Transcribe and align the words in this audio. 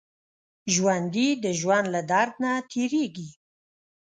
ژوندي 0.73 1.27
د 1.43 1.45
ژوند 1.59 1.85
له 1.95 2.01
درد 2.11 2.33
نه 2.43 2.51
تېرېږي 2.71 3.29